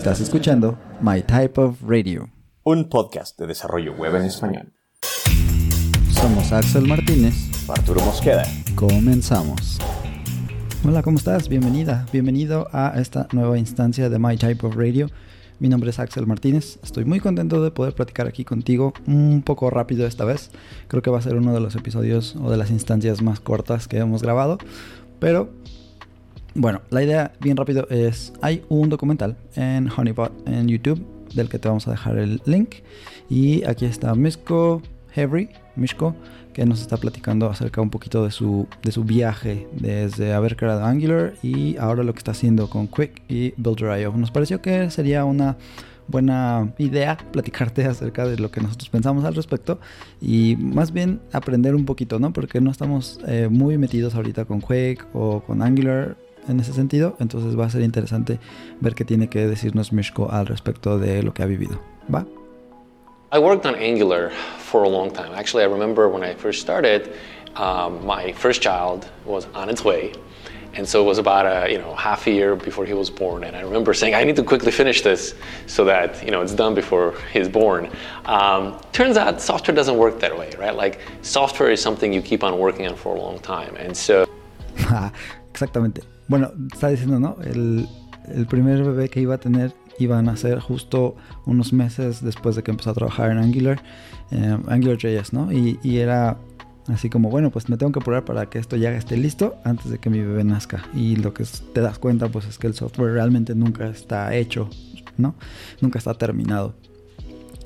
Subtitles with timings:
[0.00, 2.30] Estás escuchando My Type of Radio,
[2.62, 4.72] un podcast de desarrollo web en español.
[6.10, 7.34] Somos Axel Martínez,
[7.68, 8.44] Arturo Mosqueda.
[8.74, 9.78] Comenzamos.
[10.88, 11.50] Hola, ¿cómo estás?
[11.50, 15.10] Bienvenida, bienvenido a esta nueva instancia de My Type of Radio.
[15.58, 16.78] Mi nombre es Axel Martínez.
[16.82, 20.50] Estoy muy contento de poder platicar aquí contigo un poco rápido esta vez.
[20.88, 23.86] Creo que va a ser uno de los episodios o de las instancias más cortas
[23.86, 24.56] que hemos grabado.
[25.18, 25.50] Pero
[26.60, 31.02] bueno, la idea bien rápido es, hay un documental en Honeypot en YouTube
[31.34, 32.76] del que te vamos a dejar el link.
[33.30, 34.82] Y aquí está Mishko
[35.14, 36.14] Hevery, Mishko,
[36.52, 40.84] que nos está platicando acerca un poquito de su, de su viaje desde haber creado
[40.84, 44.12] Angular y ahora lo que está haciendo con Quick y Builder.io.
[44.12, 45.56] Nos pareció que sería una
[46.08, 49.80] buena idea platicarte acerca de lo que nosotros pensamos al respecto
[50.20, 52.34] y más bien aprender un poquito, ¿no?
[52.34, 56.18] Porque no estamos eh, muy metidos ahorita con Quake o con Angular
[56.48, 58.38] en ese sentido, entonces va a ser interesante
[58.80, 61.80] ver qué tiene que decirnos Mishko al respecto de lo que ha vivido.
[62.12, 62.26] ¿Va?
[63.32, 65.32] I worked on Angular for a long time.
[65.34, 67.12] Actually, I remember when I first started,
[67.54, 70.12] um, my first child was on its way.
[70.74, 73.42] And so it was about a you know half a year before he was born,
[73.42, 75.34] and I remember saying, "I need to quickly finish this
[75.66, 77.90] so that you know it's done before he's born."
[78.24, 80.76] Um, turns out software doesn't work that way, right?
[80.76, 84.29] Like software is something you keep on working on for a long time, and so.
[85.50, 86.02] Exactamente.
[86.28, 87.36] Bueno, está diciendo, ¿no?
[87.42, 87.88] El,
[88.48, 92.70] primer bebé que iba a tener iban a ser justo unos meses después de que
[92.70, 93.82] empezó a trabajar en Angular,
[94.30, 95.52] eh, AngularJS, ¿no?
[95.52, 96.38] Y, y, era
[96.88, 99.90] así como, bueno, pues me tengo que apurar para que esto ya esté listo antes
[99.90, 100.84] de que mi bebé nazca.
[100.94, 104.70] Y lo que te das cuenta, pues es que el software realmente nunca está hecho,
[105.18, 105.34] ¿no?
[105.80, 106.74] Nunca está terminado.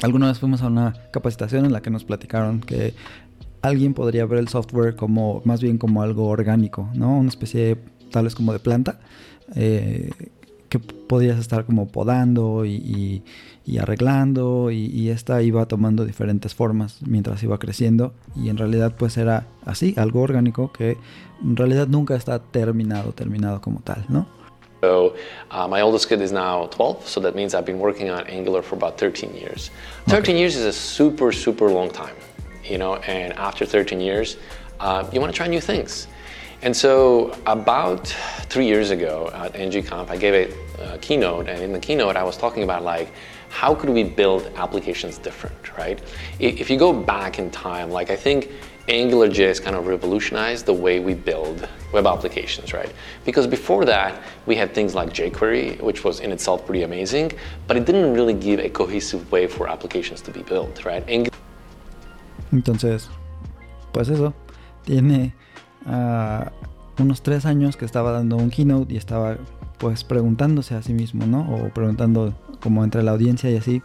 [0.02, 2.95] Alguna vez fuimos a una capacitación en la que nos platicaron que
[3.64, 7.18] alguien podría ver el software como más bien como algo orgánico, ¿no?
[7.18, 7.76] Una especie de,
[8.10, 9.00] tal vez como de planta,
[9.56, 10.10] eh,
[10.68, 13.22] que podías estar como podando y, y,
[13.64, 18.94] y arreglando y, y, esta iba tomando diferentes formas mientras iba creciendo y en realidad
[18.98, 20.98] pues era así, algo orgánico que
[21.42, 24.27] en realidad nunca está terminado, terminado como tal, ¿no?
[24.83, 25.14] So
[25.50, 28.60] uh, my oldest kid is now 12, so that means I've been working on Angular
[28.60, 29.70] for about 13 years.
[30.08, 30.39] 13 okay.
[30.39, 32.14] years is a super, super long time,
[32.64, 34.36] you know, and after 13 years,
[34.80, 36.07] uh, you want to try new things.
[36.63, 38.07] And so, about
[38.48, 40.35] three years ago at NGConf, I gave
[40.79, 43.13] a, a, keynote, and in the keynote, I was talking about like,
[43.51, 46.01] how could we build applications different, right?
[46.39, 48.51] If you go back in time, like I think
[48.89, 52.92] AngularJS kind of revolutionized the way we build web applications, right?
[53.25, 57.33] Because before that, we had things like jQuery, which was in itself pretty amazing,
[57.67, 61.05] but it didn't really give a cohesive way for applications to be built, right?
[61.08, 61.29] Ang
[62.54, 63.10] Entonces,
[63.92, 64.32] pues eso,
[64.84, 65.34] tiene
[65.86, 69.36] uh, unos tres años que estaba dando un keynote y estaba
[69.78, 71.40] pues preguntándose a sí mismo, ¿no?
[71.52, 72.32] O preguntando
[72.62, 73.82] como entre la audiencia y así,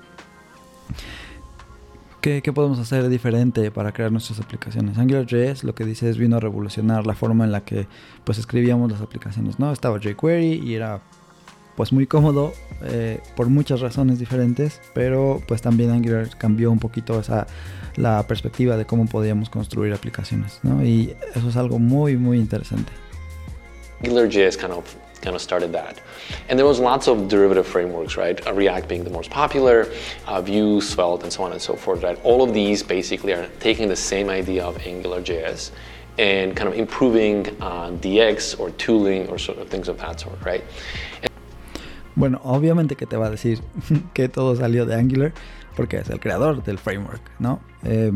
[2.22, 4.98] ¿qué, qué podemos hacer diferente para crear nuestras aplicaciones?
[4.98, 7.88] AngularJS lo que dice es vino a revolucionar la forma en la que
[8.24, 9.72] pues escribíamos las aplicaciones, ¿no?
[9.72, 11.02] Estaba jQuery y era
[11.80, 12.52] pues muy cómodo
[12.84, 17.48] eh, por muchas razones diferentes, pero pues también Angular cambió un poquito esa
[17.96, 20.84] la perspectiva de cómo podíamos construir aplicaciones, ¿no?
[20.84, 22.92] Y eso es algo muy muy interesante.
[24.04, 24.84] AngularJS kind of
[25.22, 26.02] kind of started that.
[26.50, 28.46] And there was lots of derivative frameworks, right?
[28.46, 29.88] Uh, React being the most popular,
[30.28, 32.20] uh, Vue, Svelte, and so on and so forth, right?
[32.26, 35.72] All of these basically are taking the same idea of AngularJS
[36.20, 40.38] and kind of improving uh, DX or tooling or sort of things of that sort,
[40.44, 40.62] right?
[42.20, 43.62] Bueno, obviamente que te va a decir
[44.14, 45.32] que todo salió de Angular
[45.78, 47.62] porque es el creador del framework, ¿no?
[47.84, 48.12] Eh,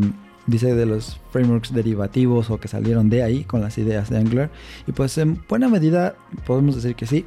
[0.46, 4.50] dice de los frameworks derivativos o que salieron de ahí con las ideas de Angular.
[4.88, 6.16] Y pues en buena medida
[6.46, 7.26] podemos decir que sí.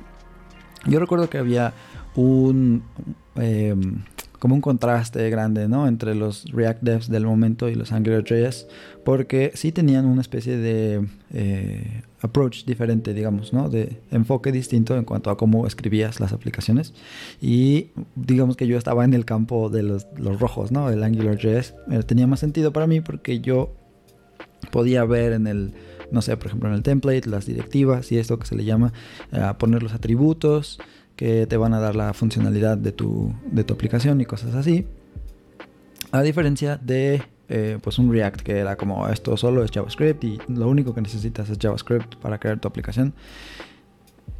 [0.84, 1.72] Yo recuerdo que había
[2.14, 2.82] un...
[3.36, 3.74] Eh,
[4.38, 5.88] como un contraste grande, ¿no?
[5.88, 8.66] Entre los React Devs del momento y los AngularJS,
[9.04, 13.68] porque sí tenían una especie de eh, approach diferente, digamos, ¿no?
[13.68, 16.94] De enfoque distinto en cuanto a cómo escribías las aplicaciones.
[17.40, 20.90] Y digamos que yo estaba en el campo de los, los rojos, ¿no?
[20.90, 23.74] El AngularJS eh, tenía más sentido para mí porque yo
[24.70, 25.74] podía ver en el,
[26.10, 28.92] no sé, por ejemplo, en el template, las directivas y esto que se le llama
[29.32, 30.78] eh, poner los atributos
[31.16, 34.86] que te van a dar la funcionalidad de tu, de tu aplicación y cosas así.
[36.12, 40.38] A diferencia de eh, pues un React que era como esto solo es JavaScript y
[40.48, 43.14] lo único que necesitas es JavaScript para crear tu aplicación.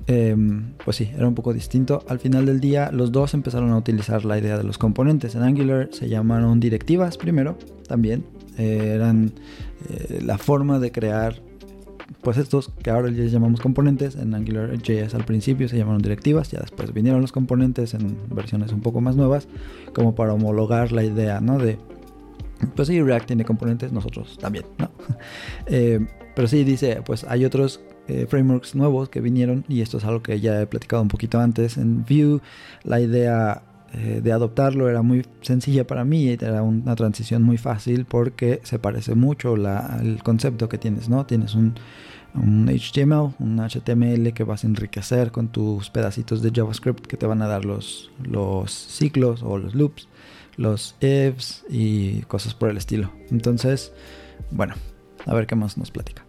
[0.09, 0.37] Eh,
[0.85, 2.05] pues sí, era un poco distinto.
[2.09, 5.35] Al final del día, los dos empezaron a utilizar la idea de los componentes.
[5.35, 7.59] En Angular se llamaron directivas primero,
[7.89, 8.25] también.
[8.59, 9.33] Eh, eran
[10.23, 11.41] la forma de crear
[12.23, 16.61] pues estos que ahora les llamamos componentes, en AngularJS al principio se llamaron directivas, ya
[16.61, 19.49] después vinieron los componentes en versiones un poco más nuevas,
[19.93, 21.59] como para homologar la idea, ¿no?
[21.59, 21.79] De,
[22.75, 24.91] pues sí, React tiene componentes, nosotros también, ¿no?
[25.67, 30.05] Eh, pero sí dice, pues hay otros eh, frameworks nuevos que vinieron y esto es
[30.05, 32.41] algo que ya he platicado un poquito antes en Vue,
[32.85, 33.63] la idea
[33.97, 38.79] eh, de adoptarlo era muy sencilla para mí, era una transición muy fácil porque se
[38.79, 41.25] parece mucho al concepto que tienes, ¿no?
[41.25, 41.75] Tienes un,
[42.35, 47.27] un HTML, un HTML que vas a enriquecer con tus pedacitos de JavaScript que te
[47.27, 50.09] van a dar los, los ciclos o los loops,
[50.59, 53.11] los ifs y cosas por el estilo.
[53.31, 53.93] Entonces,
[54.51, 54.75] bueno,
[55.25, 56.26] a ver qué más nos platica.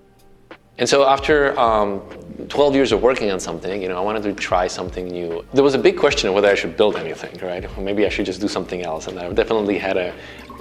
[0.78, 2.02] And so after um,
[2.50, 5.44] 12 years of working on something, you know, I wanted to try something new.
[5.54, 7.66] There was a big question of whether I should build anything, right?
[7.78, 9.08] Or maybe I should just do something else.
[9.08, 10.14] And I've definitely had a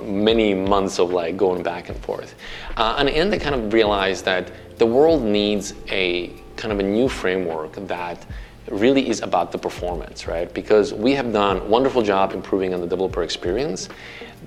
[0.03, 2.35] many months of like going back and forth.
[2.77, 6.73] Uh, and in the end, I kind of realized that the world needs a kind
[6.73, 8.27] of a new framework that
[8.71, 10.53] really is about the performance, right?
[10.53, 13.89] Because we have done a wonderful job improving on the developer experience.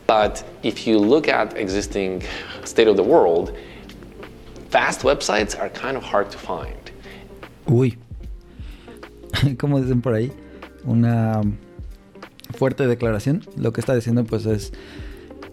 [0.07, 2.24] But if you look at existing
[2.63, 3.56] state of the world,
[4.69, 6.77] fast websites are kind of hard to find.
[7.66, 7.98] Uy,
[9.60, 10.31] como dicen por ahí,
[10.83, 11.42] una
[12.57, 13.44] fuerte declaración.
[13.57, 14.74] Lo que está diciendo pues es,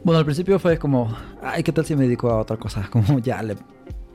[0.05, 2.89] bueno, al principio fue como, ay, ¿qué tal si me dedico a otra cosa?
[2.93, 3.57] Como ya le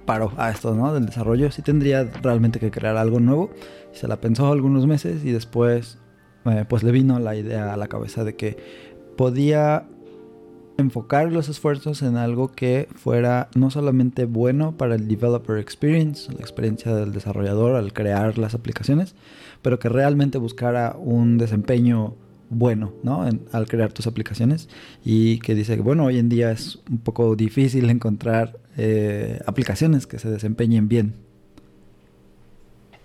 [0.06, 0.94] paro a esto, ¿no?
[0.94, 1.52] Del desarrollo.
[1.52, 3.52] Sí tendría realmente que crear algo nuevo.
[3.92, 6.00] Se la pensó algunos meses y después
[6.46, 8.58] eh, pues le vino la idea a la cabeza de que
[9.18, 9.88] podía
[10.78, 16.40] enfocar los esfuerzos en algo que fuera no solamente bueno para el developer experience, la
[16.40, 19.16] experiencia del desarrollador al crear las aplicaciones,
[19.62, 22.16] pero que realmente buscara un desempeño
[22.50, 23.26] bueno, ¿no?
[23.52, 24.68] al crear tus aplicaciones
[25.06, 30.06] y que dice que, bueno, hoy en día es un poco difícil encontrar eh, aplicaciones
[30.06, 31.31] que se desempeñen bien.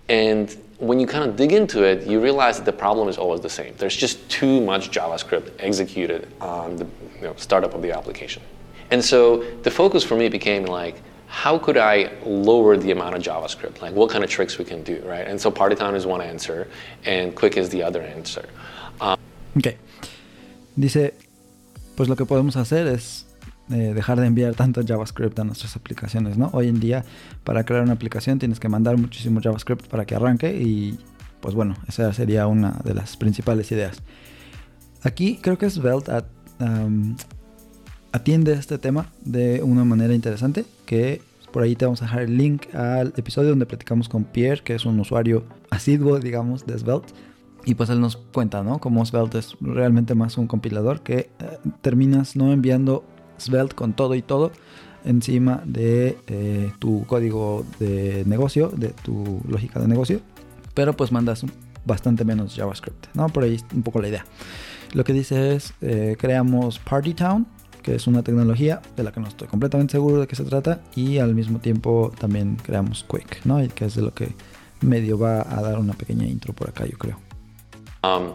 [0.09, 3.41] And when you kind of dig into it, you realize that the problem is always
[3.41, 3.73] the same.
[3.77, 8.41] There's just too much JavaScript executed on the you know, startup of the application.
[8.91, 13.21] And so the focus for me became like, how could I lower the amount of
[13.21, 13.81] JavaScript?
[13.81, 15.27] Like, what kind of tricks we can do, right?
[15.27, 16.67] And so Partytown is one answer,
[17.03, 18.47] and Quick is the other answer.
[19.01, 19.19] Um,
[19.57, 19.77] ok.
[20.79, 21.13] Dice,
[21.95, 23.25] pues lo que podemos hacer es
[23.69, 26.49] eh, dejar de enviar tanto JavaScript a nuestras aplicaciones, ¿no?
[26.53, 27.03] Hoy en día,
[27.43, 30.97] para crear una aplicación tienes que mandar muchísimo JavaScript para que arranque y,
[31.41, 34.01] pues bueno, esa sería una de las principales ideas.
[35.03, 36.11] Aquí creo que Svelte
[38.11, 41.21] atiende este tema de una manera interesante, que
[41.51, 44.75] por ahí te vamos a dejar el link al episodio donde platicamos con Pierre, que
[44.75, 47.13] es un usuario asiduo, digamos, de Svelte.
[47.65, 48.79] Y pues él nos cuenta, ¿no?
[48.79, 51.29] Cómo Svelte es realmente más un compilador que eh,
[51.81, 53.03] terminas no enviando
[53.37, 54.51] Svelte con todo y todo
[55.05, 60.19] encima de eh, tu código de negocio, de tu lógica de negocio,
[60.73, 61.45] pero pues mandas
[61.85, 63.27] bastante menos JavaScript, ¿no?
[63.29, 64.25] Por ahí un poco la idea.
[64.93, 67.47] Lo que dice es, eh, creamos Partytown,
[67.81, 70.81] que es una tecnología de la que no estoy completamente seguro de qué se trata,
[70.95, 73.63] y al mismo tiempo también creamos Quick, ¿no?
[73.63, 74.29] Y que es de lo que
[74.81, 77.17] medio va a dar una pequeña intro por acá, yo creo.
[78.03, 78.33] Um,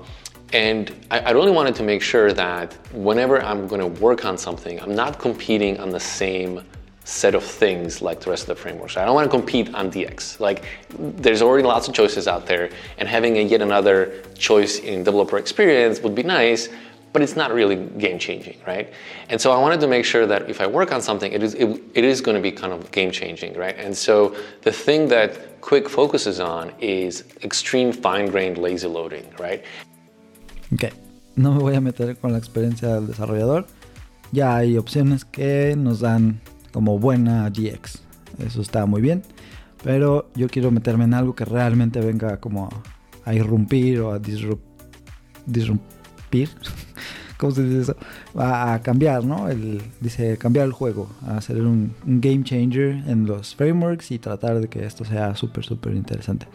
[0.52, 4.36] and I, I, really wanted to make sure that whenever I'm going to work on
[4.36, 6.62] something, I'm not competing on the same
[7.04, 8.96] set of things like the rest of the frameworks.
[8.96, 10.40] I don't want to compete on DX.
[10.40, 10.64] Like,
[10.98, 15.38] there's already lots of choices out there, and having a yet another choice in developer
[15.38, 16.68] experience would be nice,
[17.12, 18.92] but it's not really game changing, right?
[19.28, 21.54] And so I wanted to make sure that if I work on something, it is,
[21.54, 23.76] it, it is going to be kind of game changing, right?
[23.76, 29.62] And so the thing that Quick focuses on is extreme fine grained lazy loading, right?
[30.72, 30.84] Ok,
[31.36, 33.66] no me voy a meter con la experiencia del desarrollador.
[34.32, 36.40] Ya hay opciones que nos dan
[36.72, 38.02] como buena GX.
[38.38, 39.22] Eso está muy bien.
[39.84, 42.70] Pero yo quiero meterme en algo que realmente venga como
[43.24, 44.60] a, irrumpir o a disrumpir.
[47.36, 47.96] ¿Cómo se dice eso?
[48.36, 49.48] A, cambiar, ¿no?
[49.48, 54.20] El, dice cambiar el juego, a hacer un, un, game changer en los frameworks y
[54.20, 56.46] tratar de que esto sea súper, súper interesante.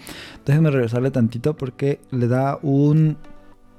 [0.46, 3.18] Déjenme regresarle tantito porque le da un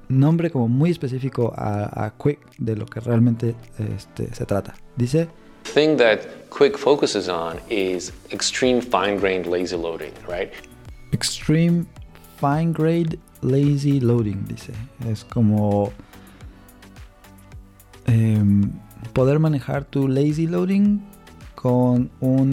[0.09, 3.55] nombre como muy específico a, a Quick de lo que realmente
[3.95, 4.75] este, se trata.
[4.95, 5.29] Dice
[5.73, 10.51] thing that Quick focuses on is extreme fine-grained lazy loading, right?
[11.13, 11.87] Extreme
[12.37, 14.73] fine-grained lazy loading, dice.
[15.07, 15.91] Es como
[18.07, 18.43] eh,
[19.13, 21.01] poder manejar tu lazy loading
[21.55, 22.51] con un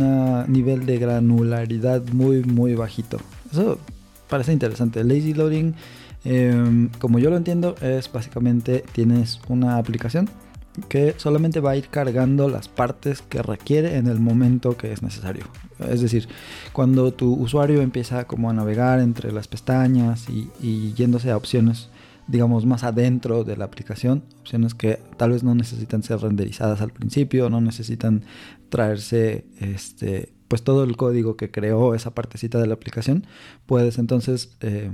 [0.49, 3.19] nivel de granularidad muy, muy bajito.
[3.51, 3.79] Eso
[4.29, 5.03] parece interesante.
[5.05, 5.75] Lazy loading,
[6.29, 10.29] eh, como yo lo entiendo, es básicamente tienes una aplicación
[10.89, 15.03] que solamente va a ir cargando las partes que requiere en el momento que es
[15.03, 15.45] necesario.
[15.89, 16.29] Es decir,
[16.73, 21.89] cuando tu usuario empieza como a navegar entre las pestañas y, y yéndose a opciones
[22.29, 26.91] digamos, más adentro de la aplicación, opciones que tal vez no necesitan ser renderizadas al
[26.91, 28.25] principio, no necesitan
[28.69, 33.27] traerse este, pues todo el código que creó esa partecita de la aplicación,
[33.67, 34.91] puedes entonces eh,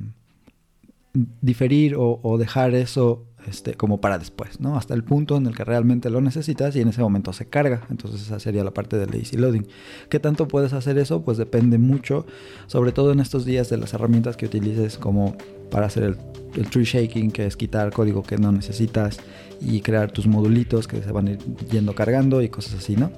[1.15, 4.77] diferir o, dejar eso este, como para después, ¿no?
[4.77, 7.83] Hasta el punto en el que realmente lo necesitas y en ese momento se carga.
[7.91, 9.67] Entonces esa sería la parte del lazy loading.
[10.09, 11.23] ¿Qué tanto puedes hacer eso?
[11.23, 12.25] Pues depende mucho,
[12.67, 15.37] sobre todo en estos días de las herramientas que utilices como
[15.71, 16.17] para hacer el,
[16.55, 19.19] el tree shaking, que es quitar código que no necesitas
[19.61, 21.39] y crear tus modulitos que se van a ir
[21.71, 23.11] yendo cargando y cosas así, ¿no?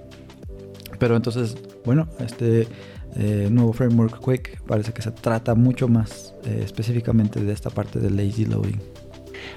[0.98, 2.66] Pero entonces, bueno, este
[3.16, 7.98] eh, nuevo framework Quick parece que se trata mucho más eh, específicamente de esta parte
[7.98, 8.80] del lazy loading.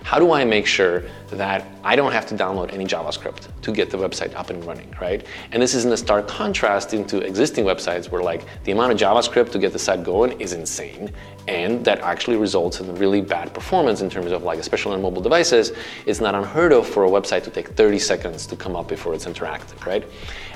[0.03, 3.89] How do I make sure that I don't have to download any JavaScript to get
[3.89, 5.25] the website up and running, right?
[5.51, 8.97] And this is in a stark contrast into existing websites where like the amount of
[8.97, 11.11] JavaScript to get the site going is insane.
[11.47, 15.21] And that actually results in really bad performance in terms of like, especially on mobile
[15.21, 15.71] devices,
[16.05, 19.13] it's not unheard of for a website to take 30 seconds to come up before
[19.13, 20.05] it's interactive, right?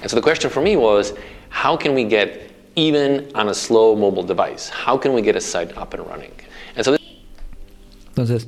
[0.01, 1.13] And so the question for me was,
[1.49, 5.41] how can we get even on a slow mobile device, how can we get a
[5.41, 6.33] site up and running?
[6.75, 6.95] And so
[8.09, 8.47] Entonces,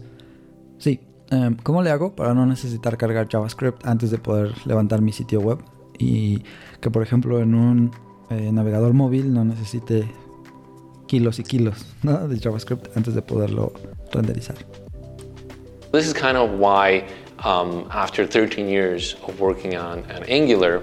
[0.84, 1.00] Sí,
[1.32, 5.40] um, ¿cómo le hago para no necesitar cargar JavaScript antes de poder levantar mi sitio
[5.40, 5.60] web?
[5.98, 6.44] Y
[6.82, 7.92] que por ejemplo en un
[8.30, 10.12] eh, navegador móvil no necesite
[11.08, 12.28] kilos y kilos ¿no?
[12.28, 13.72] de JavaScript antes de poderlo
[14.12, 14.58] renderizar.
[15.94, 17.06] This is kind of why
[17.46, 20.82] um, after 13 years of working on, on Angular,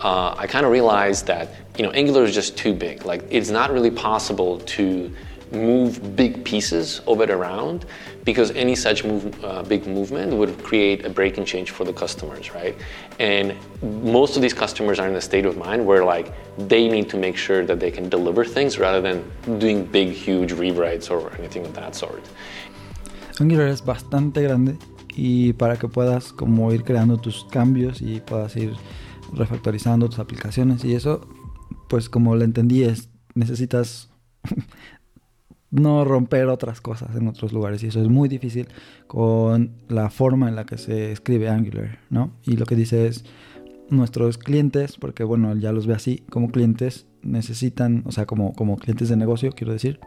[0.00, 3.04] uh, I kind of realized that you know Angular is just too big.
[3.04, 5.10] Like it's not really possible to
[5.52, 7.84] move big pieces of it around
[8.24, 11.92] because any such move, uh, big movement would create a break and change for the
[11.92, 12.76] customers, right?
[13.18, 17.08] And most of these customers are in a state of mind where like they need
[17.10, 19.24] to make sure that they can deliver things rather than
[19.58, 22.22] doing big, huge rewrites or anything of that sort.
[23.40, 24.76] Angular es bastante grande
[25.16, 28.74] y para que puedas como ir creando tus cambios y puedas ir
[29.34, 31.26] refactorizando tus aplicaciones y eso,
[31.88, 34.10] pues como lo entendí es necesitas
[35.70, 38.68] no romper otras cosas en otros lugares y eso es muy difícil
[39.06, 42.32] con la forma en la que se escribe Angular, ¿no?
[42.44, 43.24] Y lo que dice es
[43.88, 48.76] nuestros clientes, porque bueno, ya los ve así, como clientes necesitan, o sea, como, como
[48.76, 50.00] clientes de negocio, quiero decir,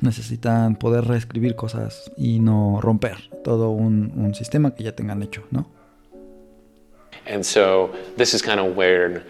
[0.00, 5.44] necesitan poder reescribir cosas y no romper todo un, un sistema que ya tengan hecho,
[5.50, 5.77] ¿no?
[7.28, 9.22] And so this is kind of where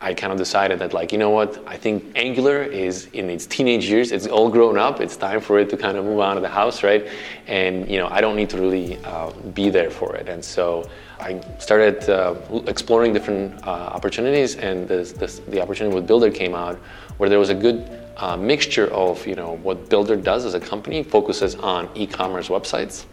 [0.00, 3.46] I kind of decided that like, you know what, I think Angular is in its
[3.46, 6.36] teenage years, it's all grown up, it's time for it to kind of move out
[6.36, 7.06] of the house, right?
[7.46, 10.28] And, you know, I don't need to really uh, be there for it.
[10.28, 10.88] And so
[11.20, 12.34] I started uh,
[12.66, 16.80] exploring different uh, opportunities and this, this, the opportunity with Builder came out
[17.18, 20.60] where there was a good uh, mixture of, you know, what Builder does as a
[20.60, 23.04] company, focuses on e-commerce websites,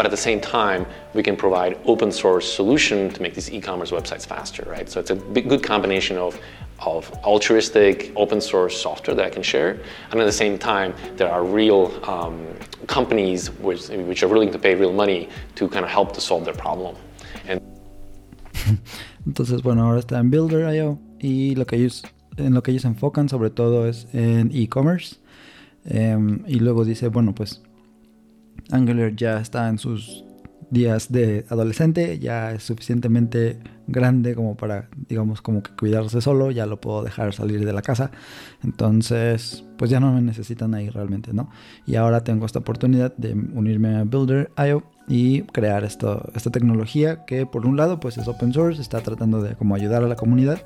[0.00, 3.90] but at the same time, we can provide open source solution to make these e-commerce
[3.90, 4.88] websites faster, right?
[4.88, 6.40] So it's a big, good combination of,
[6.78, 9.72] of altruistic open source software that I can share,
[10.10, 12.46] and at the same time, there are real um,
[12.86, 16.46] companies which, which are willing to pay real money to kind of help to solve
[16.46, 16.96] their problem.
[17.46, 17.60] And
[19.26, 22.04] Entonces, bueno, ahora está en Builder.io y lo que ellos,
[22.38, 25.16] en lo que ellos enfocan sobre todo es en e-commerce.
[25.84, 27.60] Um, y luego dice, bueno, pues
[28.72, 30.24] Angular ya está en sus
[30.70, 33.58] días de adolescente, ya es suficientemente
[33.88, 37.82] grande como para, digamos, como que cuidarse solo, ya lo puedo dejar salir de la
[37.82, 38.12] casa.
[38.62, 41.50] Entonces, pues ya no me necesitan ahí realmente, ¿no?
[41.86, 46.22] Y ahora tengo esta oportunidad de unirme a Builder.io y crear esta
[46.52, 50.06] tecnología que por un lado pues es open source, está tratando de como ayudar a
[50.06, 50.62] la comunidad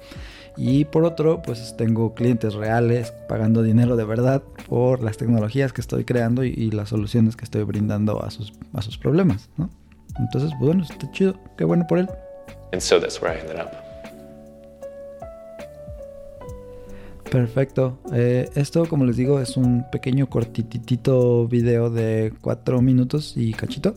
[0.57, 5.81] y por otro pues tengo clientes reales pagando dinero de verdad por las tecnologías que
[5.81, 9.71] estoy creando y, y las soluciones que estoy brindando a sus, a sus problemas, ¿no?
[10.19, 12.09] Entonces, pues, bueno, está chido, qué bueno por él.
[12.73, 13.73] and so that's where I ended up.
[17.31, 17.99] Perfecto.
[18.13, 23.95] Eh, esto, como les digo, es un pequeño cortitito video de cuatro minutos y cachito.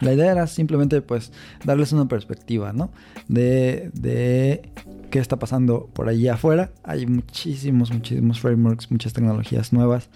[0.00, 1.32] La idea era simplemente, pues,
[1.64, 2.90] darles una perspectiva, ¿no?
[3.28, 4.70] De, de
[5.10, 6.70] qué está pasando por allí afuera.
[6.82, 10.10] Hay muchísimos, muchísimos frameworks, muchas tecnologías nuevas.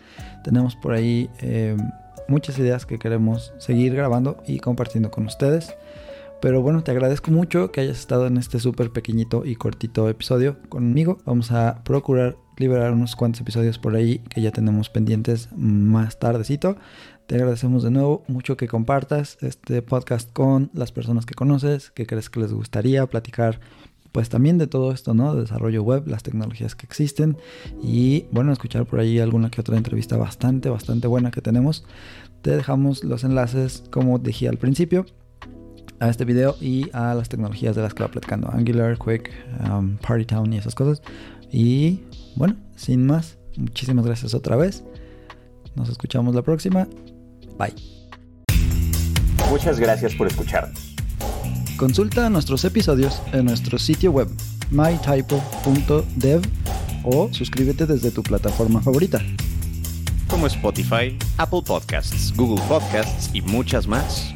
[0.44, 1.76] Tenemos por ahí eh,
[2.28, 5.74] muchas ideas que queremos seguir grabando y compartiendo con ustedes.
[6.40, 10.56] Pero bueno, te agradezco mucho que hayas estado en este súper pequeñito y cortito episodio
[10.70, 11.18] conmigo.
[11.26, 16.76] Vamos a procurar liberar unos cuantos episodios por ahí que ya tenemos pendientes más tardecito.
[17.30, 22.04] Te agradecemos de nuevo mucho que compartas este podcast con las personas que conoces, que
[22.04, 23.60] crees que les gustaría platicar
[24.10, 25.32] pues también de todo esto, ¿no?
[25.32, 27.36] De desarrollo web, las tecnologías que existen
[27.80, 31.84] y bueno, escuchar por ahí alguna que otra entrevista bastante, bastante buena que tenemos.
[32.42, 35.06] Te dejamos los enlaces, como dije al principio,
[36.00, 39.30] a este video y a las tecnologías de las que va platicando, Angular, Quick,
[39.70, 41.00] um, Party Town y esas cosas.
[41.52, 42.00] Y
[42.34, 44.82] bueno, sin más, muchísimas gracias otra vez.
[45.76, 46.88] Nos escuchamos la próxima.
[47.60, 47.74] Bye.
[49.50, 50.94] Muchas gracias por escucharnos.
[51.76, 54.28] Consulta nuestros episodios en nuestro sitio web
[54.70, 56.42] mytypo.dev
[57.04, 59.20] o suscríbete desde tu plataforma favorita.
[60.28, 64.34] Como Spotify, Apple Podcasts, Google Podcasts y muchas más.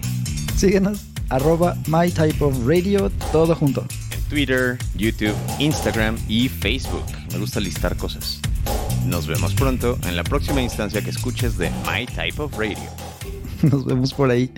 [0.56, 3.86] Síguenos arroba mytypeofradio todo junto.
[4.10, 7.04] En Twitter, YouTube, Instagram y Facebook.
[7.32, 8.40] Me gusta listar cosas.
[9.06, 13.03] Nos vemos pronto en la próxima instancia que escuches de My Type of Radio.
[13.70, 14.50] Nos vemos por ahí.